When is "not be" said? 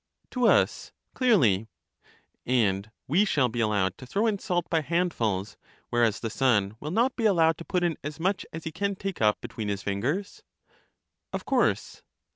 6.89-7.25